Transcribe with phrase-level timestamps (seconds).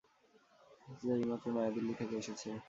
[0.99, 2.49] যে এইমাত্র নয়াদিল্লি থেকে এসেছে।